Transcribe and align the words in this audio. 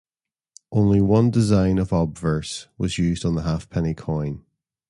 Only 0.71 0.99
one 0.99 1.29
design 1.29 1.77
of 1.77 1.91
obverse 1.93 2.67
was 2.75 2.97
used 2.97 3.23
on 3.23 3.35
the 3.35 3.43
halfpenny 3.43 3.93
coin. 3.93 4.43